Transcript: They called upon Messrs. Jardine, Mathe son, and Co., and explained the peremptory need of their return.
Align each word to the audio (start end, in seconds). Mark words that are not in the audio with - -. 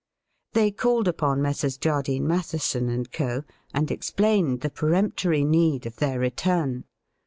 They 0.53 0.71
called 0.71 1.07
upon 1.07 1.43
Messrs. 1.43 1.77
Jardine, 1.77 2.25
Mathe 2.27 2.59
son, 2.59 2.89
and 2.89 3.11
Co., 3.11 3.43
and 3.71 3.91
explained 3.91 4.61
the 4.61 4.71
peremptory 4.71 5.43
need 5.43 5.85
of 5.85 5.97
their 5.97 6.17
return. 6.19 6.85